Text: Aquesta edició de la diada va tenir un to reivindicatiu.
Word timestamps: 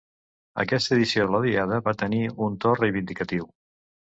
Aquesta 0.63 0.95
edició 0.95 1.27
de 1.27 1.35
la 1.35 1.41
diada 1.43 1.79
va 1.89 1.95
tenir 2.05 2.23
un 2.47 2.57
to 2.65 2.75
reivindicatiu. 2.81 3.51